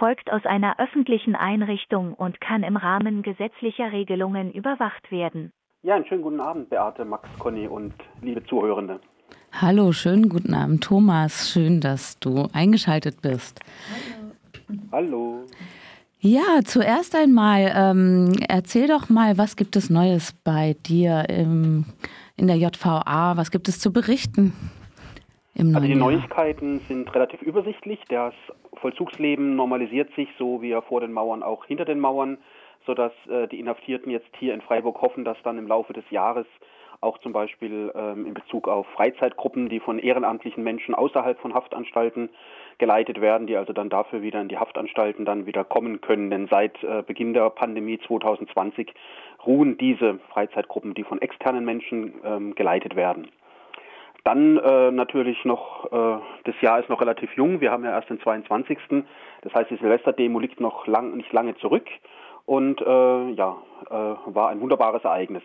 folgt 0.00 0.32
aus 0.32 0.44
einer 0.46 0.80
öffentlichen 0.80 1.36
Einrichtung 1.36 2.14
und 2.14 2.40
kann 2.40 2.62
im 2.62 2.78
Rahmen 2.78 3.22
gesetzlicher 3.22 3.92
Regelungen 3.92 4.50
überwacht 4.50 5.12
werden. 5.12 5.52
Ja, 5.82 5.94
einen 5.94 6.06
schönen 6.06 6.22
guten 6.22 6.40
Abend, 6.40 6.70
Beate, 6.70 7.04
Max, 7.04 7.28
Conny 7.38 7.68
und 7.68 7.92
liebe 8.22 8.42
Zuhörende. 8.44 8.98
Hallo, 9.52 9.92
schönen 9.92 10.30
guten 10.30 10.54
Abend, 10.54 10.82
Thomas. 10.82 11.52
Schön, 11.52 11.82
dass 11.82 12.18
du 12.18 12.48
eingeschaltet 12.54 13.20
bist. 13.20 13.60
Hallo. 14.90 15.10
Hallo. 15.12 15.46
Ja, 16.20 16.60
zuerst 16.64 17.14
einmal, 17.14 17.70
ähm, 17.74 18.32
erzähl 18.48 18.88
doch 18.88 19.10
mal, 19.10 19.36
was 19.36 19.56
gibt 19.56 19.76
es 19.76 19.90
Neues 19.90 20.32
bei 20.44 20.76
dir 20.86 21.28
im, 21.28 21.84
in 22.36 22.46
der 22.46 22.56
JVA? 22.56 23.36
Was 23.36 23.50
gibt 23.50 23.68
es 23.68 23.78
zu 23.78 23.92
berichten? 23.92 24.54
Im 25.54 25.74
also 25.74 25.86
die 25.86 25.92
Jahr? 25.92 26.10
Neuigkeiten 26.10 26.80
sind 26.88 27.14
relativ 27.14 27.42
übersichtlich. 27.42 28.00
Das 28.08 28.32
Vollzugsleben 28.76 29.56
normalisiert 29.56 30.12
sich 30.14 30.28
so 30.38 30.62
wie 30.62 30.70
er 30.70 30.82
vor 30.82 31.00
den 31.00 31.12
Mauern 31.12 31.42
auch 31.42 31.64
hinter 31.64 31.84
den 31.84 32.00
Mauern, 32.00 32.38
sodass 32.86 33.12
äh, 33.28 33.48
die 33.48 33.60
Inhaftierten 33.60 34.10
jetzt 34.10 34.30
hier 34.38 34.54
in 34.54 34.60
Freiburg 34.60 35.00
hoffen, 35.00 35.24
dass 35.24 35.36
dann 35.42 35.58
im 35.58 35.66
Laufe 35.66 35.92
des 35.92 36.08
Jahres 36.10 36.46
auch 37.00 37.18
zum 37.18 37.32
Beispiel 37.32 37.90
ähm, 37.94 38.26
in 38.26 38.34
Bezug 38.34 38.68
auf 38.68 38.86
Freizeitgruppen, 38.88 39.68
die 39.68 39.80
von 39.80 39.98
ehrenamtlichen 39.98 40.62
Menschen 40.62 40.94
außerhalb 40.94 41.38
von 41.40 41.54
Haftanstalten 41.54 42.28
geleitet 42.78 43.20
werden, 43.20 43.46
die 43.46 43.56
also 43.56 43.72
dann 43.72 43.88
dafür 43.88 44.22
wieder 44.22 44.40
in 44.40 44.48
die 44.48 44.58
Haftanstalten 44.58 45.24
dann 45.24 45.46
wieder 45.46 45.64
kommen 45.64 46.00
können. 46.00 46.30
Denn 46.30 46.48
seit 46.48 46.82
äh, 46.82 47.02
Beginn 47.06 47.32
der 47.32 47.48
Pandemie 47.50 47.98
2020 48.06 48.92
ruhen 49.46 49.78
diese 49.78 50.18
Freizeitgruppen, 50.32 50.94
die 50.94 51.04
von 51.04 51.22
externen 51.22 51.64
Menschen 51.64 52.14
ähm, 52.24 52.54
geleitet 52.54 52.96
werden. 52.96 53.28
Dann 54.24 54.58
äh, 54.58 54.90
natürlich 54.90 55.44
noch, 55.44 55.86
äh, 55.92 56.20
das 56.44 56.60
Jahr 56.60 56.80
ist 56.80 56.88
noch 56.88 57.00
relativ 57.00 57.32
jung, 57.36 57.60
wir 57.60 57.70
haben 57.70 57.84
ja 57.84 57.90
erst 57.90 58.10
den 58.10 58.20
22. 58.20 58.78
Das 59.42 59.54
heißt, 59.54 59.70
die 59.70 59.76
Silvesterdemo 59.76 60.38
liegt 60.38 60.60
noch 60.60 60.86
lang, 60.86 61.16
nicht 61.16 61.32
lange 61.32 61.56
zurück 61.56 61.86
und 62.44 62.80
äh, 62.80 63.30
ja, 63.32 63.56
äh, 63.88 64.34
war 64.34 64.50
ein 64.50 64.60
wunderbares 64.60 65.04
Ereignis. 65.04 65.42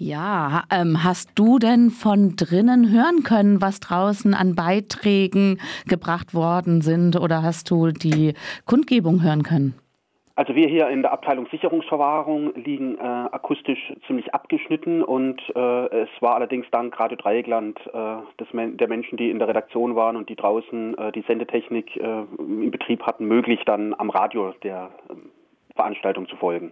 Ja, 0.00 0.62
ähm, 0.70 1.02
hast 1.02 1.30
du 1.34 1.58
denn 1.58 1.90
von 1.90 2.36
drinnen 2.36 2.92
hören 2.92 3.24
können, 3.24 3.60
was 3.60 3.80
draußen 3.80 4.32
an 4.32 4.54
Beiträgen 4.54 5.60
gebracht 5.88 6.34
worden 6.34 6.82
sind 6.82 7.16
oder 7.20 7.42
hast 7.42 7.68
du 7.68 7.88
die 7.88 8.34
Kundgebung 8.64 9.24
hören 9.24 9.42
können? 9.42 9.74
Also 10.38 10.54
wir 10.54 10.68
hier 10.68 10.88
in 10.88 11.02
der 11.02 11.10
Abteilung 11.10 11.48
Sicherungsverwahrung 11.50 12.54
liegen 12.54 12.96
äh, 12.96 13.00
akustisch 13.02 13.92
ziemlich 14.06 14.32
abgeschnitten 14.32 15.02
und 15.02 15.42
äh, 15.56 16.02
es 16.02 16.08
war 16.20 16.36
allerdings 16.36 16.64
dank 16.70 16.96
Radio 17.00 17.16
Dreieckland 17.16 17.76
äh, 17.92 18.18
des, 18.38 18.46
der 18.52 18.86
Menschen, 18.86 19.16
die 19.16 19.30
in 19.30 19.40
der 19.40 19.48
Redaktion 19.48 19.96
waren 19.96 20.14
und 20.14 20.28
die 20.28 20.36
draußen 20.36 20.96
äh, 20.96 21.10
die 21.10 21.22
Sendetechnik 21.22 21.96
äh, 21.96 22.22
in 22.38 22.70
Betrieb 22.70 23.02
hatten, 23.02 23.26
möglich 23.26 23.58
dann 23.66 23.94
am 23.98 24.10
Radio 24.10 24.54
der 24.62 24.90
ähm, 25.10 25.30
Veranstaltung 25.74 26.28
zu 26.28 26.36
folgen. 26.36 26.70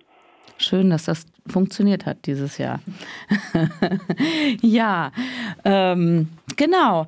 Schön, 0.58 0.90
dass 0.90 1.06
das 1.06 1.26
funktioniert 1.48 2.06
hat 2.06 2.24
dieses 2.26 2.58
Jahr. 2.58 2.78
ja, 4.62 5.10
ähm, 5.64 6.28
genau. 6.56 7.06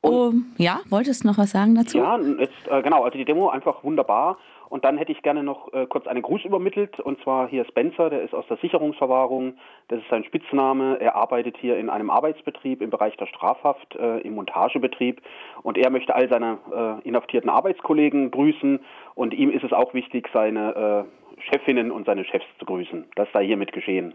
Oh, 0.00 0.32
ja, 0.56 0.80
wolltest 0.88 1.24
du 1.24 1.28
noch 1.28 1.36
was 1.36 1.50
sagen 1.50 1.74
dazu? 1.74 1.98
Ja, 1.98 2.18
jetzt, 2.18 2.54
äh, 2.70 2.80
genau, 2.80 3.04
also 3.04 3.18
die 3.18 3.26
Demo 3.26 3.50
einfach 3.50 3.84
wunderbar. 3.84 4.38
Und 4.68 4.84
dann 4.84 4.98
hätte 4.98 5.12
ich 5.12 5.22
gerne 5.22 5.42
noch 5.42 5.72
äh, 5.72 5.86
kurz 5.86 6.06
einen 6.06 6.22
Gruß 6.22 6.44
übermittelt. 6.44 7.00
Und 7.00 7.20
zwar 7.22 7.48
hier 7.48 7.64
Spencer, 7.64 8.10
der 8.10 8.22
ist 8.22 8.34
aus 8.34 8.46
der 8.48 8.58
Sicherungsverwahrung. 8.58 9.54
Das 9.88 10.00
ist 10.00 10.08
sein 10.10 10.24
Spitzname. 10.24 10.98
Er 11.00 11.14
arbeitet 11.14 11.56
hier 11.56 11.78
in 11.78 11.88
einem 11.88 12.10
Arbeitsbetrieb 12.10 12.82
im 12.82 12.90
Bereich 12.90 13.16
der 13.16 13.26
Strafhaft, 13.26 13.96
äh, 13.96 14.18
im 14.20 14.34
Montagebetrieb. 14.34 15.22
Und 15.62 15.78
er 15.78 15.90
möchte 15.90 16.14
all 16.14 16.28
seine 16.28 16.58
äh, 17.02 17.08
inhaftierten 17.08 17.50
Arbeitskollegen 17.50 18.30
grüßen. 18.30 18.80
Und 19.14 19.34
ihm 19.34 19.50
ist 19.50 19.64
es 19.64 19.72
auch 19.72 19.94
wichtig, 19.94 20.28
seine 20.32 21.06
äh, 21.06 21.40
Chefinnen 21.40 21.90
und 21.90 22.06
seine 22.06 22.24
Chefs 22.24 22.46
zu 22.58 22.64
grüßen. 22.64 23.04
Das 23.14 23.28
sei 23.32 23.46
hiermit 23.46 23.72
geschehen. 23.72 24.14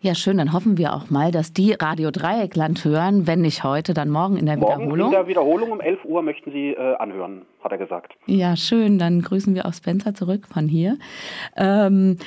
Ja, 0.00 0.14
schön. 0.14 0.38
Dann 0.38 0.52
hoffen 0.52 0.78
wir 0.78 0.94
auch 0.94 1.10
mal, 1.10 1.30
dass 1.32 1.52
die 1.52 1.72
Radio 1.72 2.10
Dreieckland 2.10 2.84
hören, 2.84 3.26
wenn 3.26 3.40
nicht 3.40 3.64
heute, 3.64 3.94
dann 3.94 4.10
morgen 4.10 4.36
in 4.36 4.46
der 4.46 4.56
morgen 4.56 4.82
Wiederholung. 4.82 5.06
In 5.06 5.12
der 5.12 5.26
Wiederholung 5.26 5.72
um 5.72 5.80
11 5.80 6.04
Uhr 6.04 6.22
möchten 6.22 6.52
Sie 6.52 6.70
äh, 6.70 6.96
anhören, 6.96 7.42
hat 7.62 7.72
er 7.72 7.78
gesagt. 7.78 8.14
Ja, 8.26 8.56
schön. 8.56 8.98
Dann 8.98 9.22
grüßen 9.22 9.54
wir 9.54 9.66
auch 9.66 9.74
Spencer 9.74 10.14
zurück 10.14 10.46
von 10.46 10.68
hier. 10.68 10.98
Ähm, 11.56 12.18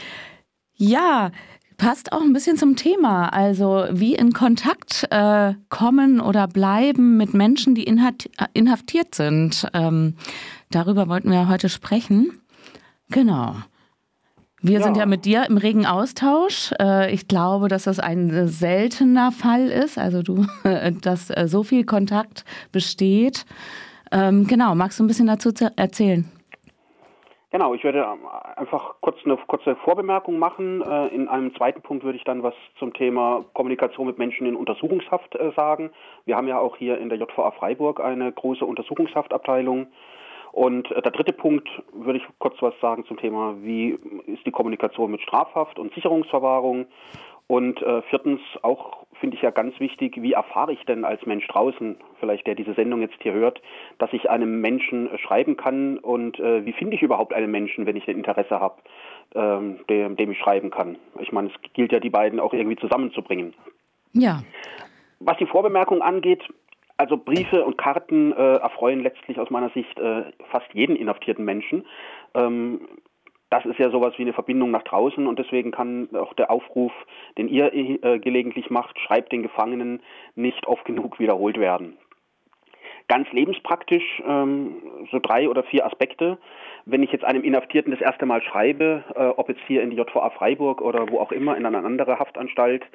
ja, 0.76 1.32
passt 1.78 2.12
auch 2.12 2.22
ein 2.22 2.34
bisschen 2.34 2.58
zum 2.58 2.76
Thema. 2.76 3.30
Also 3.30 3.86
wie 3.92 4.16
in 4.16 4.34
Kontakt 4.34 5.08
äh, 5.10 5.54
kommen 5.70 6.20
oder 6.22 6.48
bleiben 6.48 7.18
mit 7.18 7.34
Menschen, 7.34 7.76
die 7.76 7.86
inhaftiert 8.54 9.16
sind. 9.16 9.68
Ähm, 9.74 10.16
darüber 10.70 11.08
wollten 11.08 11.32
wir 11.32 11.50
heute 11.50 11.70
sprechen. 11.70 12.42
Genau. 13.10 13.56
Wir 14.62 14.80
ja. 14.80 14.82
sind 14.82 14.98
ja 14.98 15.06
mit 15.06 15.24
dir 15.24 15.46
im 15.48 15.58
regen 15.58 15.86
Austausch. 15.86 16.74
Äh, 16.82 17.14
ich 17.14 17.28
glaube, 17.28 17.70
dass 17.70 17.86
das 17.86 18.00
ein 18.00 18.48
seltener 18.48 19.32
Fall 19.32 19.68
ist, 19.68 19.98
also 19.98 20.22
du, 20.22 20.46
dass 21.02 21.30
äh, 21.30 21.48
so 21.48 21.64
viel 21.64 21.86
Kontakt 21.86 22.44
besteht. 22.72 23.46
Ähm, 24.12 24.48
genau, 24.48 24.76
magst 24.76 25.00
du 25.00 25.04
ein 25.04 25.08
bisschen 25.08 25.28
dazu 25.28 25.52
erzählen? 25.78 26.30
Genau, 27.52 27.74
ich 27.74 27.84
werde 27.84 28.00
ähm, 28.00 28.28
einfach 28.58 28.96
kurz 29.02 29.18
eine 29.24 29.38
kurze 29.38 29.76
Vorbemerkung 29.78 30.38
machen. 30.38 30.82
Äh, 30.82 31.08
in 31.08 31.30
einem 31.30 31.56
zweiten 31.56 31.82
Punkt 31.82 32.04
würde 32.04 32.18
ich 32.18 32.26
dann 32.26 32.44
was 32.44 32.54
zum 32.78 32.94
Thema 32.94 33.46
Kommunikation 33.54 34.08
mit 34.08 34.18
Menschen 34.18 34.46
in 34.46 34.58
Untersuchungshaft 34.58 35.38
sagen. 35.56 35.90
Wir 36.26 36.36
haben 36.36 36.48
ja 36.48 36.60
auch 36.60 36.76
hier 36.76 36.98
in 36.98 37.08
der 37.08 37.18
JVA 37.18 37.52
Freiburg 37.52 38.02
eine 38.02 38.32
große 38.32 38.66
Untersuchungshaftabteilung 38.66 39.88
und 40.52 40.92
äh, 40.92 41.02
der 41.02 41.12
dritte 41.12 41.34
Punkt 41.34 41.70
würde 41.94 42.20
ich 42.20 42.39
kurz 42.60 42.74
was 42.74 42.82
sagen 42.82 43.06
zum 43.06 43.18
Thema, 43.18 43.56
wie 43.62 43.98
ist 44.28 44.46
die 44.46 44.52
Kommunikation 44.52 45.12
mit 45.12 45.22
Strafhaft 45.22 45.80
und 45.80 45.94
Sicherungsverwahrung. 45.94 46.86
Und 47.48 47.82
äh, 47.82 48.04
viertens 48.04 48.42
auch 48.62 49.08
finde 49.20 49.36
ich 49.36 49.42
ja 49.42 49.50
ganz 49.50 49.80
wichtig, 49.80 50.22
wie 50.22 50.34
erfahre 50.34 50.72
ich 50.72 50.84
denn 50.86 51.04
als 51.04 51.26
Mensch 51.26 51.48
draußen, 51.48 51.98
vielleicht 52.20 52.46
der 52.46 52.54
diese 52.54 52.76
Sendung 52.76 53.02
jetzt 53.02 53.16
hier 53.22 53.34
hört, 53.34 53.60
dass 53.98 54.14
ich 54.14 54.30
einem 54.30 54.62
Menschen 54.62 55.12
äh, 55.12 55.18
schreiben 55.18 55.58
kann 55.58 55.98
und 55.98 56.40
äh, 56.40 56.64
wie 56.66 56.74
finde 56.74 56.96
ich 56.96 57.02
überhaupt 57.02 57.34
einen 57.34 57.50
Menschen, 57.50 57.88
wenn 57.88 57.96
ich 57.96 58.08
ein 58.08 58.18
Interesse 58.18 58.60
habe, 58.60 58.76
ähm, 59.34 59.80
dem, 59.90 60.16
dem 60.16 60.32
ich 60.32 60.38
schreiben 60.38 60.70
kann. 60.70 60.98
Ich 61.20 61.32
meine, 61.32 61.48
es 61.50 61.74
gilt 61.74 61.92
ja, 61.92 62.00
die 62.00 62.12
beiden 62.12 62.40
auch 62.40 62.54
irgendwie 62.54 62.78
zusammenzubringen. 62.78 63.56
Ja. 64.14 64.44
Was 65.20 65.38
die 65.38 65.48
Vorbemerkung 65.48 66.04
angeht, 66.04 66.44
also 67.00 67.16
Briefe 67.16 67.64
und 67.64 67.78
Karten 67.78 68.34
äh, 68.34 68.58
erfreuen 68.58 69.02
letztlich 69.02 69.40
aus 69.40 69.50
meiner 69.50 69.70
Sicht 69.70 69.98
äh, 70.00 70.24
fast 70.52 70.68
jeden 70.74 70.98
inhaftierten 70.98 71.46
Menschen. 71.46 71.86
Ähm, 72.36 72.82
das 73.50 73.66
ist 73.66 73.80
ja 73.80 73.90
sowas 73.90 74.14
wie 74.18 74.24
eine 74.24 74.34
Verbindung 74.34 74.70
nach 74.70 74.84
draußen 74.84 75.26
und 75.26 75.40
deswegen 75.40 75.72
kann 75.72 76.10
auch 76.14 76.34
der 76.34 76.52
Aufruf, 76.52 76.92
den 77.38 77.48
ihr 77.48 77.74
äh, 77.74 78.20
gelegentlich 78.20 78.70
macht, 78.70 79.00
schreibt 79.00 79.32
den 79.32 79.44
Gefangenen, 79.44 80.02
nicht 80.36 80.68
oft 80.68 80.84
genug 80.84 81.20
wiederholt 81.20 81.58
werden. 81.58 81.98
Ganz 83.08 83.32
lebenspraktisch 83.32 84.22
ähm, 84.28 84.84
so 85.10 85.20
drei 85.20 85.48
oder 85.48 85.64
vier 85.64 85.86
Aspekte. 85.86 86.38
Wenn 86.86 87.02
ich 87.02 87.14
jetzt 87.14 87.24
einem 87.24 87.44
Inhaftierten 87.44 87.92
das 87.92 88.02
erste 88.02 88.26
Mal 88.26 88.44
schreibe, 88.44 89.06
äh, 89.16 89.28
ob 89.38 89.48
jetzt 89.48 89.62
hier 89.68 89.82
in 89.84 89.90
die 89.90 89.98
JVA 89.98 90.30
Freiburg 90.32 90.82
oder 90.82 91.10
wo 91.10 91.20
auch 91.20 91.32
immer 91.32 91.56
in 91.56 91.66
eine 91.66 91.78
andere 91.78 92.20
Haftanstalt, 92.20 92.86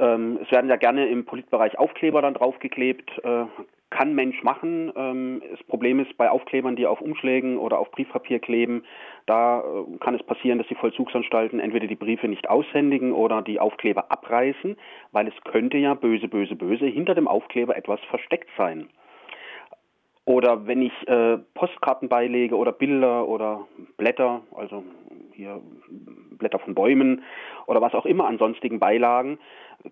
ähm, 0.00 0.38
es 0.42 0.50
werden 0.50 0.70
ja 0.70 0.76
gerne 0.76 1.06
im 1.08 1.24
Politbereich 1.24 1.78
Aufkleber 1.78 2.22
dann 2.22 2.34
draufgeklebt. 2.34 3.10
Äh, 3.22 3.44
kann 3.90 4.14
Mensch 4.14 4.42
machen. 4.42 4.92
Ähm, 4.96 5.42
das 5.50 5.62
Problem 5.64 6.00
ist 6.00 6.16
bei 6.16 6.30
Aufklebern, 6.30 6.76
die 6.76 6.86
auf 6.86 7.00
Umschlägen 7.00 7.58
oder 7.58 7.78
auf 7.78 7.90
Briefpapier 7.90 8.38
kleben, 8.38 8.84
da 9.26 9.60
äh, 9.60 9.98
kann 9.98 10.14
es 10.14 10.22
passieren, 10.22 10.58
dass 10.58 10.68
die 10.68 10.76
Vollzugsanstalten 10.76 11.60
entweder 11.60 11.86
die 11.86 11.96
Briefe 11.96 12.28
nicht 12.28 12.48
aushändigen 12.48 13.12
oder 13.12 13.42
die 13.42 13.60
Aufkleber 13.60 14.10
abreißen, 14.10 14.76
weil 15.12 15.28
es 15.28 15.34
könnte 15.44 15.76
ja 15.76 15.94
böse, 15.94 16.28
böse, 16.28 16.54
böse 16.54 16.86
hinter 16.86 17.14
dem 17.14 17.28
Aufkleber 17.28 17.76
etwas 17.76 18.00
versteckt 18.08 18.48
sein. 18.56 18.88
Oder 20.30 20.64
wenn 20.68 20.80
ich 20.80 20.92
äh, 21.08 21.38
Postkarten 21.54 22.08
beilege 22.08 22.56
oder 22.56 22.70
Bilder 22.70 23.26
oder 23.26 23.66
Blätter, 23.96 24.42
also 24.54 24.84
hier 25.32 25.60
Blätter 26.38 26.60
von 26.60 26.72
Bäumen 26.76 27.24
oder 27.66 27.80
was 27.80 27.94
auch 27.94 28.06
immer 28.06 28.28
an 28.28 28.38
sonstigen 28.38 28.78
Beilagen, 28.78 29.40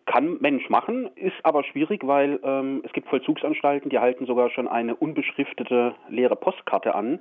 kann 0.06 0.38
Mensch 0.38 0.70
machen, 0.70 1.10
ist 1.16 1.34
aber 1.42 1.64
schwierig, 1.64 2.06
weil 2.06 2.38
ähm, 2.44 2.82
es 2.84 2.92
gibt 2.92 3.08
Vollzugsanstalten, 3.08 3.90
die 3.90 3.98
halten 3.98 4.26
sogar 4.26 4.48
schon 4.50 4.68
eine 4.68 4.94
unbeschriftete 4.94 5.96
leere 6.08 6.36
Postkarte 6.36 6.94
an, 6.94 7.18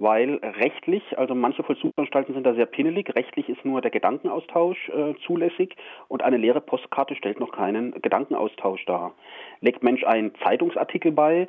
weil 0.00 0.40
rechtlich, 0.42 1.16
also 1.16 1.36
manche 1.36 1.62
Vollzugsanstalten 1.62 2.34
sind 2.34 2.44
da 2.44 2.54
sehr 2.54 2.66
pinnelig, 2.66 3.14
rechtlich 3.14 3.48
ist 3.48 3.64
nur 3.64 3.80
der 3.80 3.92
Gedankenaustausch 3.92 4.88
äh, 4.88 5.14
zulässig 5.24 5.76
und 6.08 6.24
eine 6.24 6.36
leere 6.36 6.62
Postkarte 6.62 7.14
stellt 7.14 7.38
noch 7.38 7.52
keinen 7.52 7.92
Gedankenaustausch 8.02 8.84
dar. 8.86 9.14
Legt 9.60 9.84
Mensch 9.84 10.02
einen 10.02 10.34
Zeitungsartikel 10.42 11.12
bei, 11.12 11.46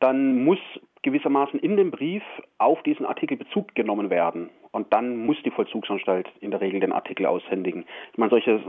dann 0.00 0.44
muss 0.44 0.58
gewissermaßen 1.02 1.60
in 1.60 1.76
dem 1.76 1.90
Brief 1.90 2.22
auf 2.58 2.82
diesen 2.82 3.06
Artikel 3.06 3.36
Bezug 3.36 3.74
genommen 3.74 4.10
werden. 4.10 4.50
Und 4.72 4.92
dann 4.92 5.16
muss 5.26 5.36
die 5.44 5.50
Vollzugsanstalt 5.50 6.28
in 6.40 6.50
der 6.50 6.60
Regel 6.60 6.80
den 6.80 6.92
Artikel 6.92 7.26
aushändigen. 7.26 7.84
Ich 8.12 8.18
meine, 8.18 8.30
solche 8.30 8.60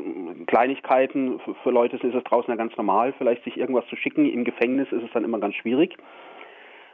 Kleinigkeiten 0.48 1.39
für, 1.39 1.54
für 1.56 1.72
Leute 1.72 1.98
ist 1.98 2.16
es 2.16 2.24
draußen 2.24 2.50
ja 2.50 2.56
ganz 2.56 2.75
normal, 2.75 3.13
vielleicht 3.18 3.44
sich 3.44 3.57
irgendwas 3.57 3.86
zu 3.88 3.95
schicken. 3.95 4.25
Im 4.25 4.44
Gefängnis 4.44 4.92
ist 4.92 5.04
es 5.04 5.12
dann 5.13 5.24
immer 5.24 5.39
ganz 5.39 5.56
schwierig. 5.56 5.98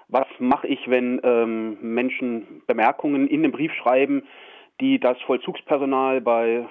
Was 0.10 0.28
mache 0.39 0.68
ich, 0.68 0.89
wenn 0.89 1.19
ähm, 1.24 1.78
Menschen 1.81 2.63
Bemerkungen 2.66 3.28
in 3.28 3.44
den 3.44 3.51
Brief 3.51 3.74
schreiben, 3.74 4.24
die 4.81 5.00
das 5.00 5.19
Vollzugspersonal 5.22 6.22
bei 6.22 6.66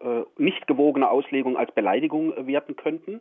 äh, 0.00 0.22
nicht 0.36 0.66
gewogener 0.66 1.10
Auslegung 1.10 1.56
als 1.56 1.72
Beleidigung 1.72 2.32
äh, 2.32 2.46
werten 2.46 2.76
könnten? 2.76 3.20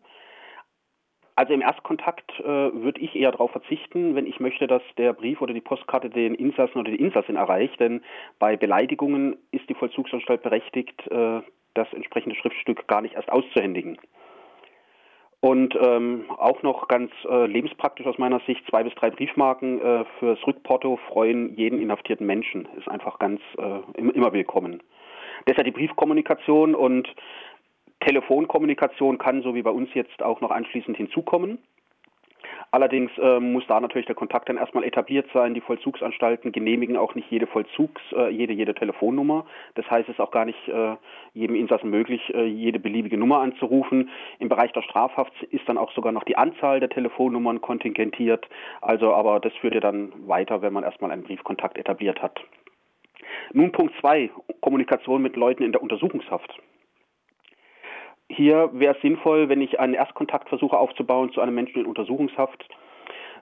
Also 1.38 1.54
im 1.54 1.62
Erstkontakt 1.62 2.32
äh, 2.40 2.44
würde 2.46 3.00
ich 3.00 3.16
eher 3.16 3.32
darauf 3.32 3.52
verzichten, 3.52 4.16
wenn 4.16 4.26
ich 4.26 4.40
möchte, 4.40 4.66
dass 4.66 4.82
der 4.98 5.14
Brief 5.14 5.40
oder 5.40 5.54
die 5.54 5.62
Postkarte 5.62 6.10
den 6.10 6.34
Insassen 6.34 6.80
oder 6.80 6.90
die 6.90 7.00
Insassin 7.00 7.36
erreicht. 7.36 7.80
Denn 7.80 8.02
bei 8.40 8.58
Beleidigungen 8.58 9.38
ist 9.52 9.70
die 9.70 9.76
Vollzugsanstalt 9.76 10.42
berechtigt, 10.42 11.00
äh, 11.12 11.42
das 11.76 11.94
entsprechende 11.94 12.36
Schriftstück 12.36 12.88
gar 12.88 13.02
nicht 13.02 13.14
erst 13.14 13.32
auszuhändigen. 13.32 14.00
Und 15.40 15.78
ähm, 15.80 16.26
auch 16.40 16.64
noch 16.64 16.88
ganz 16.88 17.12
äh, 17.30 17.46
lebenspraktisch 17.46 18.08
aus 18.08 18.18
meiner 18.18 18.40
Sicht, 18.48 18.66
zwei 18.68 18.82
bis 18.82 18.96
drei 18.96 19.12
Briefmarken 19.12 19.80
äh, 19.80 20.06
fürs 20.18 20.40
Rückporto 20.48 20.98
freuen 21.08 21.56
jeden 21.56 21.80
inhaftierten 21.80 22.26
Menschen. 22.26 22.68
Ist 22.80 22.88
einfach 22.88 23.20
ganz 23.20 23.42
äh, 23.60 24.02
immer 24.02 24.34
willkommen. 24.34 24.82
Deshalb 25.48 25.66
die 25.66 25.72
Briefkommunikation 25.72 26.74
und 26.74 27.08
Telefonkommunikation 28.08 29.18
kann, 29.18 29.42
so 29.42 29.54
wie 29.54 29.62
bei 29.62 29.70
uns 29.70 29.94
jetzt, 29.94 30.24
auch 30.24 30.40
noch 30.40 30.52
anschließend 30.52 30.96
hinzukommen. 30.96 31.58
Allerdings 32.72 33.12
äh, 33.18 33.40
muss 33.40 33.66
da 33.68 33.80
natürlich 33.80 34.06
der 34.06 34.16
Kontakt 34.16 34.48
dann 34.48 34.58
erstmal 34.58 34.84
etabliert 34.86 35.28
sein. 35.34 35.54
Die 35.54 35.62
Vollzugsanstalten 35.62 36.52
genehmigen 36.52 36.96
auch 36.96 37.16
nicht 37.16 37.30
jede 37.30 37.48
Vollzugs, 37.48 38.02
äh, 38.14 38.30
jede, 38.30 38.54
jede 38.54 38.74
Telefonnummer. 38.74 39.46
Das 39.76 39.90
heißt, 39.90 40.08
es 40.08 40.16
ist 40.16 40.22
auch 40.22 40.32
gar 40.32 40.46
nicht 40.46 40.68
äh, 40.68 40.96
jedem 41.34 41.56
Insassen 41.56 41.90
möglich, 41.90 42.22
äh, 42.34 42.46
jede 42.46 42.80
beliebige 42.80 43.18
Nummer 43.18 43.40
anzurufen. 43.40 44.10
Im 44.40 44.50
Bereich 44.50 44.72
der 44.74 44.84
Strafhaft 44.84 45.44
ist 45.44 45.68
dann 45.68 45.78
auch 45.78 45.92
sogar 45.94 46.12
noch 46.14 46.24
die 46.24 46.38
Anzahl 46.38 46.80
der 46.80 46.90
Telefonnummern 46.90 47.62
kontingentiert. 47.62 48.48
Also, 48.82 49.14
aber 49.14 49.40
das 49.40 49.54
führt 49.56 49.74
ja 49.74 49.82
dann 49.82 50.14
weiter, 50.28 50.62
wenn 50.62 50.74
man 50.74 50.84
erstmal 50.84 51.12
einen 51.12 51.24
Briefkontakt 51.24 51.78
etabliert 51.78 52.22
hat. 52.22 52.40
Nun 53.54 53.72
Punkt 53.72 53.94
zwei, 54.00 54.30
Kommunikation 54.62 55.22
mit 55.22 55.36
Leuten 55.36 55.64
in 55.64 55.72
der 55.72 55.82
Untersuchungshaft. 55.82 56.58
Hier 58.30 58.70
wäre 58.74 58.96
es 58.96 59.02
sinnvoll, 59.02 59.50
wenn 59.50 59.62
ich 59.62 59.80
einen 59.80 59.94
Erstkontakt 59.94 60.50
versuche 60.50 60.78
aufzubauen 60.78 61.32
zu 61.32 61.42
einem 61.42 61.56
Menschen 61.56 61.82
in 61.82 61.86
Untersuchungshaft, 61.86 62.68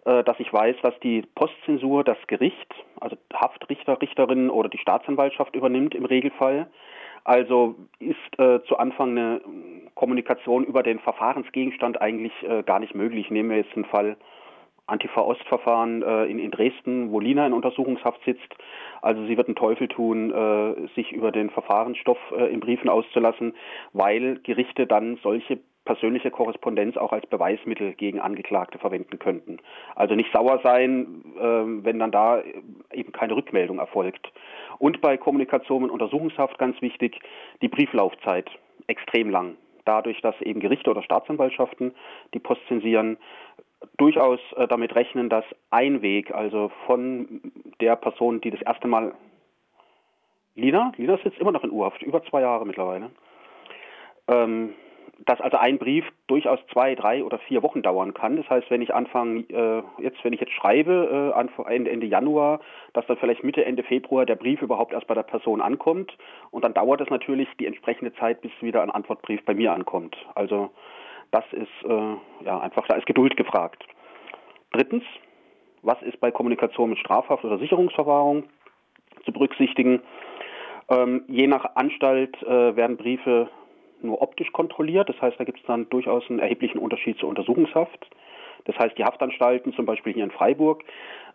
äh, 0.05 0.23
dass 0.23 0.39
ich 0.39 0.51
weiß, 0.53 0.75
was 0.83 0.93
die 0.99 1.23
Postzensur, 1.33 2.03
das 2.03 2.17
Gericht, 2.27 2.73
also 2.99 3.17
Haftrichter, 3.33 3.99
Richterin 4.01 4.49
oder 4.49 4.69
die 4.69 4.77
Staatsanwaltschaft 4.77 5.55
übernimmt 5.55 5.95
im 5.95 6.05
Regelfall. 6.05 6.67
Also 7.23 7.75
ist 7.97 8.39
äh, 8.39 8.61
zu 8.65 8.77
Anfang 8.77 9.17
eine 9.17 9.41
Kommunikation 9.95 10.63
über 10.63 10.83
den 10.83 10.99
Verfahrensgegenstand 10.99 11.99
eigentlich 11.99 12.33
äh, 12.43 12.61
gar 12.61 12.79
nicht 12.79 12.93
möglich. 12.93 13.31
Nehmen 13.31 13.49
wir 13.49 13.57
jetzt 13.57 13.75
einen 13.75 13.85
Fall 13.85 14.17
Antifa-Ost-Verfahren 14.87 16.03
äh, 16.03 16.25
in, 16.25 16.39
in 16.39 16.51
Dresden, 16.51 17.11
wo 17.11 17.19
Lina 17.19 17.45
in 17.45 17.53
Untersuchungshaft 17.53 18.23
sitzt. 18.25 18.55
Also 19.01 19.25
sie 19.25 19.37
wird 19.37 19.47
einen 19.47 19.55
Teufel 19.55 19.87
tun, 19.87 20.31
äh, 20.31 20.87
sich 20.95 21.11
über 21.11 21.31
den 21.31 21.49
Verfahrensstoff 21.49 22.17
äh, 22.37 22.53
in 22.53 22.59
Briefen 22.59 22.89
auszulassen, 22.89 23.53
weil 23.93 24.39
Gerichte 24.43 24.87
dann 24.87 25.17
solche 25.23 25.59
persönliche 25.85 26.31
Korrespondenz 26.31 26.97
auch 26.97 27.13
als 27.13 27.25
Beweismittel 27.27 27.93
gegen 27.93 28.19
Angeklagte 28.19 28.79
verwenden 28.79 29.19
könnten. 29.19 29.59
Also 29.95 30.15
nicht 30.15 30.31
sauer 30.33 30.59
sein, 30.63 31.23
äh, 31.37 31.41
wenn 31.85 31.99
dann 31.99 32.11
da 32.11 32.41
eben 32.91 33.11
keine 33.11 33.35
Rückmeldung 33.35 33.79
erfolgt. 33.79 34.31
Und 34.79 34.99
bei 35.01 35.15
Kommunikation 35.17 35.83
in 35.83 35.89
Untersuchungshaft 35.89 36.57
ganz 36.57 36.81
wichtig, 36.81 37.19
die 37.61 37.69
Brieflaufzeit 37.69 38.49
extrem 38.87 39.29
lang. 39.29 39.55
Dadurch, 39.85 40.19
dass 40.21 40.39
eben 40.41 40.59
Gerichte 40.59 40.89
oder 40.89 41.03
Staatsanwaltschaften 41.03 41.93
die 42.33 42.39
Post 42.39 42.61
zensieren, 42.67 43.17
durchaus 43.97 44.39
äh, 44.55 44.67
damit 44.67 44.95
rechnen, 44.95 45.29
dass 45.29 45.45
ein 45.69 46.01
Weg, 46.01 46.33
also 46.33 46.71
von 46.85 47.41
der 47.81 47.95
Person, 47.95 48.41
die 48.41 48.51
das 48.51 48.61
erste 48.61 48.87
Mal 48.87 49.13
Lina, 50.55 50.93
Lina 50.95 51.17
sitzt 51.23 51.37
immer 51.39 51.51
noch 51.51 51.63
in 51.63 51.71
Urhaft, 51.71 52.01
über 52.01 52.23
zwei 52.23 52.41
Jahre 52.41 52.65
mittlerweile, 52.65 53.11
ähm, 54.29 54.73
dass 55.25 55.39
also 55.39 55.57
ein 55.57 55.77
Brief 55.77 56.05
durchaus 56.27 56.59
zwei, 56.71 56.95
drei 56.95 57.23
oder 57.23 57.39
vier 57.39 57.61
Wochen 57.61 57.81
dauern 57.81 58.13
kann. 58.13 58.37
Das 58.37 58.49
heißt, 58.49 58.69
wenn 58.69 58.81
ich 58.81 58.93
anfange, 58.93 59.41
äh, 59.49 59.83
jetzt, 60.01 60.23
wenn 60.23 60.33
ich 60.33 60.39
jetzt 60.39 60.53
schreibe, 60.53 61.31
äh, 61.33 61.37
Anfang, 61.37 61.65
Ende, 61.67 61.91
Ende 61.91 62.07
Januar, 62.07 62.59
dass 62.93 63.05
dann 63.07 63.17
vielleicht 63.17 63.43
Mitte, 63.43 63.63
Ende 63.65 63.83
Februar 63.83 64.25
der 64.25 64.35
Brief 64.35 64.61
überhaupt 64.61 64.93
erst 64.93 65.07
bei 65.07 65.13
der 65.13 65.23
Person 65.23 65.61
ankommt 65.61 66.17
und 66.51 66.63
dann 66.63 66.73
dauert 66.73 67.01
es 67.01 67.09
natürlich 67.09 67.47
die 67.59 67.65
entsprechende 67.65 68.13
Zeit, 68.15 68.41
bis 68.41 68.51
wieder 68.61 68.81
ein 68.81 68.91
Antwortbrief 68.91 69.43
bei 69.45 69.53
mir 69.53 69.73
ankommt. 69.73 70.15
Also 70.35 70.71
das 71.31 71.45
ist 71.51 71.89
äh, 71.89 72.45
ja 72.45 72.59
einfach, 72.59 72.87
da 72.87 72.95
ist 72.95 73.05
Geduld 73.05 73.37
gefragt. 73.37 73.83
Drittens, 74.71 75.03
was 75.81 76.01
ist 76.01 76.19
bei 76.19 76.31
Kommunikation 76.31 76.89
mit 76.89 76.99
Strafhaft 76.99 77.43
oder 77.43 77.57
Sicherungsverwahrung 77.57 78.43
zu 79.23 79.31
berücksichtigen? 79.31 80.01
Ähm, 80.89 81.23
je 81.27 81.47
nach 81.47 81.75
Anstalt 81.75 82.41
äh, 82.43 82.75
werden 82.75 82.97
Briefe 82.97 83.49
nur 84.01 84.21
optisch 84.21 84.51
kontrolliert. 84.51 85.09
Das 85.09 85.21
heißt, 85.21 85.39
da 85.39 85.43
gibt 85.43 85.59
es 85.59 85.65
dann 85.65 85.89
durchaus 85.89 86.23
einen 86.29 86.39
erheblichen 86.39 86.79
Unterschied 86.79 87.17
zur 87.17 87.29
Untersuchungshaft. 87.29 88.07
Das 88.65 88.77
heißt, 88.77 88.97
die 88.97 89.03
Haftanstalten, 89.03 89.73
zum 89.73 89.85
Beispiel 89.85 90.13
hier 90.13 90.23
in 90.23 90.31
Freiburg, 90.31 90.83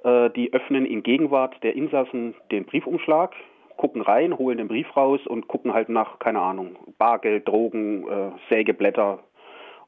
äh, 0.04 0.30
die 0.30 0.52
öffnen 0.52 0.86
in 0.86 1.02
Gegenwart 1.02 1.62
der 1.62 1.74
Insassen 1.76 2.34
den 2.50 2.64
Briefumschlag, 2.64 3.34
gucken 3.76 4.02
rein, 4.02 4.36
holen 4.36 4.58
den 4.58 4.68
Brief 4.68 4.94
raus 4.96 5.20
und 5.26 5.48
gucken 5.48 5.72
halt 5.72 5.88
nach, 5.88 6.18
keine 6.18 6.40
Ahnung, 6.40 6.76
Bargeld, 6.98 7.48
Drogen, 7.48 8.06
äh, 8.06 8.30
Sägeblätter, 8.50 9.20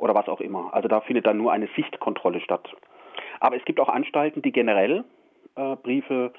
oder 0.02 0.14
was 0.16 0.28
auch 0.28 0.40
immer. 0.40 0.75
Also 0.75 0.88
da 0.88 1.00
findet 1.00 1.26
dann 1.26 1.38
nur 1.38 1.52
eine 1.52 1.69
Sichtkontrolle 1.76 2.40
statt. 2.40 2.69
Aber 3.38 3.56
es 3.56 3.64
gibt 3.64 3.78
auch 3.78 3.88
Anstalten, 3.88 4.43
die 4.43 4.50
generell 4.50 5.04
äh, 5.54 5.76
Briefe 5.76 6.32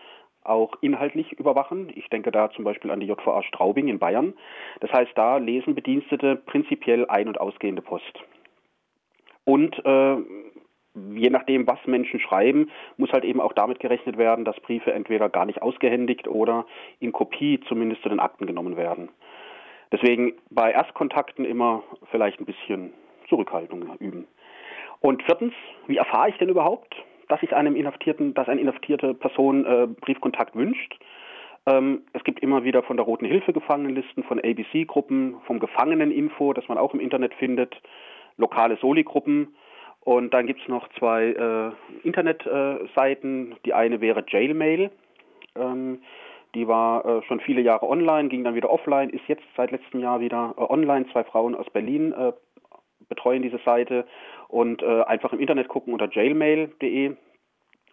auch 0.43 0.73
inhaltlich 0.81 1.31
überwachen. 1.31 1.89
Ich 1.95 2.09
denke 2.09 2.31
da 2.31 2.51
zum 2.51 2.65
Beispiel 2.65 2.91
an 2.91 2.99
die 2.99 3.07
JVA 3.07 3.41
Straubing 3.43 3.87
in 3.87 3.99
Bayern. 3.99 4.33
Das 4.81 4.91
heißt, 4.91 5.11
da 5.15 5.37
lesen 5.37 5.75
Bedienstete 5.75 6.35
prinzipiell 6.35 7.05
ein- 7.07 7.29
und 7.29 7.39
ausgehende 7.39 7.81
Post. 7.81 8.19
Und 9.45 9.77
äh, 9.85 10.17
je 11.15 11.29
nachdem, 11.29 11.65
was 11.65 11.79
Menschen 11.85 12.19
schreiben, 12.19 12.69
muss 12.97 13.13
halt 13.13 13.23
eben 13.23 13.39
auch 13.39 13.53
damit 13.53 13.79
gerechnet 13.79 14.17
werden, 14.17 14.43
dass 14.43 14.59
Briefe 14.59 14.91
entweder 14.91 15.29
gar 15.29 15.45
nicht 15.45 15.61
ausgehändigt 15.61 16.27
oder 16.27 16.65
in 16.99 17.13
Kopie 17.13 17.61
zumindest 17.69 18.03
zu 18.03 18.09
den 18.09 18.19
Akten 18.19 18.45
genommen 18.45 18.75
werden. 18.75 19.07
Deswegen 19.93 20.33
bei 20.49 20.71
Erstkontakten 20.71 21.45
immer 21.45 21.83
vielleicht 22.11 22.41
ein 22.41 22.45
bisschen 22.45 22.93
Zurückhaltung 23.33 23.97
üben. 23.99 24.27
Und 24.99 25.23
viertens, 25.23 25.53
wie 25.87 25.97
erfahre 25.97 26.29
ich 26.29 26.37
denn 26.37 26.49
überhaupt, 26.49 26.95
dass 27.29 27.41
ich 27.41 27.55
einem 27.55 27.75
Inhaftierten, 27.75 28.35
dass 28.35 28.47
eine 28.47 28.61
inhaftierte 28.61 29.15
Person 29.15 29.65
äh, 29.65 29.87
Briefkontakt 29.87 30.55
wünscht? 30.55 30.99
Ähm, 31.65 32.03
es 32.13 32.23
gibt 32.23 32.41
immer 32.41 32.63
wieder 32.63 32.83
von 32.83 32.95
der 32.95 33.05
Roten 33.05 33.25
Hilfe 33.25 33.51
Gefangenenlisten, 33.51 34.23
von 34.23 34.39
ABC-Gruppen, 34.39 35.37
vom 35.47 35.59
Gefangeneninfo, 35.59 36.53
das 36.53 36.67
man 36.67 36.77
auch 36.77 36.93
im 36.93 36.99
Internet 36.99 37.33
findet, 37.33 37.75
lokale 38.37 38.77
Soli-Gruppen. 38.77 39.55
Und 40.01 40.31
dann 40.31 40.45
gibt 40.45 40.61
es 40.61 40.67
noch 40.67 40.87
zwei 40.99 41.29
äh, 41.31 42.07
Internetseiten. 42.07 43.53
Äh, 43.53 43.55
die 43.65 43.73
eine 43.73 43.99
wäre 43.99 44.23
Jailmail. 44.27 44.91
Ähm, 45.55 46.03
die 46.53 46.67
war 46.67 47.03
äh, 47.03 47.23
schon 47.23 47.39
viele 47.39 47.61
Jahre 47.61 47.89
online, 47.89 48.29
ging 48.29 48.43
dann 48.43 48.53
wieder 48.53 48.69
offline, 48.69 49.09
ist 49.09 49.27
jetzt 49.27 49.43
seit 49.57 49.71
letztem 49.71 50.01
Jahr 50.01 50.19
wieder 50.19 50.53
äh, 50.57 50.61
online. 50.61 51.07
Zwei 51.11 51.23
Frauen 51.23 51.55
aus 51.55 51.69
Berlin 51.71 52.13
äh, 52.13 52.31
betreuen 53.13 53.43
diese 53.43 53.59
Seite 53.59 54.05
und 54.47 54.81
äh, 54.81 55.03
einfach 55.03 55.33
im 55.33 55.39
Internet 55.39 55.67
gucken 55.67 55.93
unter 55.93 56.09
jailmail.de. 56.09 57.15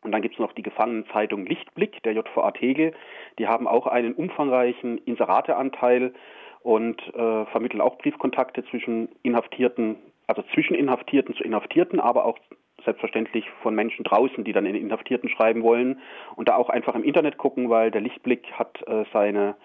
Und 0.02 0.12
dann 0.12 0.22
gibt 0.22 0.34
es 0.34 0.40
noch 0.40 0.52
die 0.52 0.62
Gefangenenzeitung 0.62 1.44
Lichtblick 1.44 2.02
der 2.04 2.14
JVA 2.14 2.52
Tegel. 2.52 2.94
Die 3.38 3.46
haben 3.46 3.68
auch 3.68 3.86
einen 3.86 4.14
umfangreichen 4.14 4.96
Inserateanteil 5.04 6.14
und 6.62 7.02
äh, 7.14 7.44
vermitteln 7.46 7.82
auch 7.82 7.98
Briefkontakte 7.98 8.64
zwischen 8.64 9.10
Inhaftierten, 9.22 9.96
also 10.26 10.42
zwischen 10.54 10.74
Inhaftierten 10.74 11.34
zu 11.34 11.44
Inhaftierten, 11.44 12.00
aber 12.00 12.24
auch 12.24 12.38
selbstverständlich 12.84 13.44
von 13.62 13.74
Menschen 13.74 14.04
draußen, 14.04 14.42
die 14.42 14.52
dann 14.52 14.64
in 14.64 14.74
Inhaftierten 14.74 15.28
schreiben 15.28 15.62
wollen. 15.62 16.00
Und 16.36 16.48
da 16.48 16.56
auch 16.56 16.70
einfach 16.70 16.94
im 16.94 17.04
Internet 17.04 17.36
gucken, 17.36 17.68
weil 17.68 17.90
der 17.90 18.00
Lichtblick 18.00 18.50
hat 18.52 18.82
äh, 18.86 19.04
seine 19.12 19.56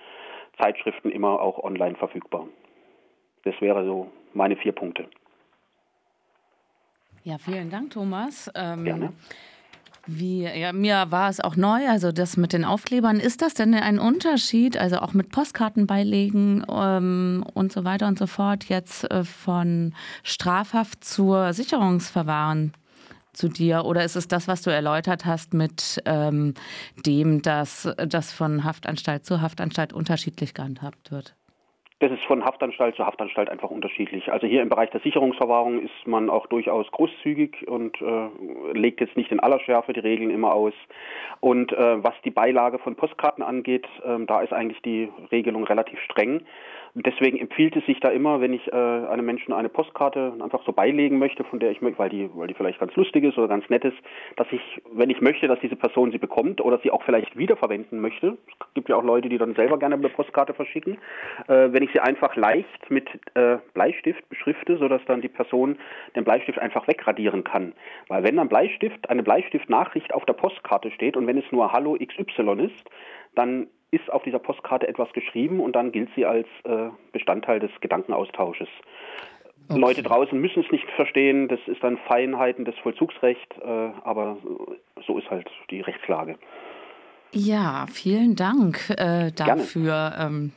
Zeitschriften 0.58 1.12
immer 1.12 1.42
auch 1.42 1.64
online 1.64 1.96
verfügbar. 1.96 2.48
Das 3.44 3.60
wäre 3.62 3.86
so 3.86 4.12
meine 4.34 4.58
vier 4.58 4.74
Punkte. 4.74 5.08
Ja, 7.26 7.40
vielen 7.40 7.72
Dank, 7.72 7.90
Thomas. 7.90 8.52
Ähm, 8.54 8.84
Gerne. 8.84 9.14
Wie, 10.06 10.44
ja, 10.44 10.72
mir 10.72 11.08
war 11.10 11.32
es 11.32 11.40
auch 11.40 11.56
neu, 11.56 11.90
also 11.90 12.12
das 12.12 12.38
mit 12.38 12.54
den 12.54 12.64
Aufklebern. 12.64 13.20
Ist 13.20 13.42
das 13.42 13.56
denn 13.56 13.74
ein 13.74 13.98
Unterschied, 13.98 14.78
also 14.78 15.00
auch 15.00 15.14
mit 15.14 15.32
Postkarten 15.32 15.88
beilegen 15.88 16.64
ähm, 16.70 17.44
und 17.56 17.72
so 17.72 17.84
weiter 17.84 18.08
und 18.08 18.20
so 18.20 18.28
fort, 18.28 18.66
jetzt 18.66 19.10
äh, 19.10 19.24
von 19.24 19.96
Strafhaft 20.22 21.04
zur 21.04 21.54
Sicherungsverwahren 21.54 22.74
zu 23.34 23.48
dir? 23.48 23.86
Oder 23.86 24.06
ist 24.06 24.16
es 24.16 24.28
das, 24.28 24.48
was 24.48 24.62
du 24.62 24.70
erläutert 24.70 25.26
hast, 25.26 25.56
mit 25.56 26.04
ähm, 26.06 26.54
dem, 27.08 27.42
dass 27.42 27.90
das 27.98 28.32
von 28.32 28.64
Haftanstalt 28.64 29.26
zu 29.26 29.42
Haftanstalt 29.42 29.94
unterschiedlich 29.94 30.54
gehandhabt 30.54 31.10
wird? 31.10 31.34
Das 32.00 32.12
ist 32.12 32.26
von 32.26 32.44
Haftanstalt 32.44 32.98
zu 32.98 33.06
Haftanstalt 33.06 33.50
einfach 33.50 33.72
unterschiedlich. 33.72 34.30
Also 34.30 34.48
hier 34.48 34.62
im 34.62 34.68
Bereich 34.68 34.90
der 34.90 35.00
Sicherungsverwahrung 35.00 35.82
ist 35.82 36.06
man 36.06 36.30
auch 36.30 36.46
durchaus 36.48 36.92
großzügig 36.92 37.70
und 37.70 37.96
äh, 38.02 38.74
legt 38.74 39.00
jetzt 39.00 39.16
nicht 39.16 39.32
in 39.32 39.40
aller 39.40 39.62
Schärfe 39.62 39.94
die 39.94 40.02
Regeln 40.02 40.30
immer 40.30 40.54
aus. 40.54 40.74
Und 41.40 41.72
äh, 41.72 42.04
was 42.04 42.14
die 42.26 42.32
Beilage 42.32 42.80
von 42.80 42.96
Postkarten 42.96 43.46
angeht, 43.46 43.88
äh, 44.04 44.26
da 44.26 44.42
ist 44.42 44.52
eigentlich 44.52 44.82
die 44.82 45.10
Regelung 45.32 45.64
relativ 45.64 45.98
streng. 46.02 46.42
Deswegen 46.98 47.38
empfiehlt 47.38 47.76
es 47.76 47.86
sich 47.86 48.00
da 48.00 48.08
immer, 48.08 48.40
wenn 48.40 48.54
ich 48.54 48.72
äh, 48.72 48.72
einem 48.72 49.26
Menschen 49.26 49.52
eine 49.52 49.68
Postkarte 49.68 50.32
einfach 50.42 50.64
so 50.66 50.72
beilegen 50.72 51.20
möchte, 51.20 51.44
von 51.44 51.60
der 51.60 51.72
ich 51.72 51.82
möchte, 51.82 52.00
weil 52.00 52.10
die, 52.10 52.30
weil 52.34 52.48
die 52.48 52.54
vielleicht 52.54 52.80
ganz 52.80 52.96
lustig 52.96 53.26
ist 53.26 53.38
oder 53.38 53.50
ganz 53.50 53.70
nett 53.70 53.84
ist, 53.84 53.98
dass 54.38 54.48
ich, 54.52 54.62
wenn 54.94 55.10
ich 55.10 55.20
möchte, 55.20 55.50
dass 55.50 55.60
diese 55.60 55.76
Person 55.76 56.12
sie 56.12 56.20
bekommt 56.20 56.62
oder 56.62 56.80
sie 56.82 56.92
auch 56.92 57.04
vielleicht 57.04 57.38
wiederverwenden 57.38 58.00
möchte, 58.00 58.38
es 58.48 58.74
gibt 58.76 58.88
ja 58.88 58.96
auch 58.96 59.04
Leute, 59.04 59.28
die 59.28 59.38
dann 59.38 59.56
selber 59.56 59.78
gerne 59.78 59.96
eine 59.96 60.08
Postkarte 60.08 60.54
verschicken, 60.54 60.98
äh, 61.50 61.68
wenn 61.74 61.84
ich 61.84 61.92
sie 61.92 62.00
einfach 62.00 62.38
leicht 62.38 62.90
mit 62.90 63.10
äh, 63.34 63.58
Bleistift 63.74 64.30
beschrifte, 64.30 64.78
sodass 64.78 65.02
dann 65.06 65.20
die 65.20 65.28
Person 65.28 65.78
den 66.16 66.24
Bleistift 66.24 66.60
einfach 66.60 66.88
wegradieren 66.88 67.44
kann. 67.44 67.74
Weil 68.08 68.24
wenn 68.24 68.40
ein 68.40 68.48
Bleistift, 68.48 69.10
eine 69.10 69.22
Bleistiftnachricht 69.22 70.14
auf 70.14 70.24
der 70.24 70.34
Postkarte 70.34 70.92
steht 70.92 71.18
und 71.18 71.28
wenn 71.28 71.38
es 71.38 71.52
nur 71.52 71.74
Hallo 71.74 71.98
XY 72.00 72.68
ist, 72.68 72.90
dann 73.36 73.68
ist 73.92 74.12
auf 74.12 74.24
dieser 74.24 74.40
Postkarte 74.40 74.88
etwas 74.88 75.12
geschrieben 75.14 75.60
und 75.60 75.76
dann 75.76 75.92
gilt 75.92 76.10
sie 76.16 76.26
als 76.26 76.48
äh, 76.64 76.90
Bestandteil 77.12 77.60
des 77.60 77.72
Gedankenaustausches. 77.82 78.68
Okay. 79.68 79.80
Leute 79.80 80.04
draußen 80.04 80.40
müssen 80.40 80.64
es 80.64 80.72
nicht 80.72 80.88
verstehen, 80.92 81.48
das 81.48 81.60
ist 81.66 81.84
dann 81.84 81.98
Feinheiten 82.08 82.66
des 82.66 82.76
Vollzugsrechts, 82.80 83.58
äh, 83.58 83.90
aber 84.04 84.38
so 85.08 85.18
ist 85.18 85.30
halt 85.32 85.50
die 85.72 85.82
Rechtslage. 85.82 86.38
Ja, 87.32 87.86
vielen 87.92 88.36
Dank 88.36 88.90
äh, 88.92 89.32
dafür. 89.32 90.14
Ähm, 90.18 90.54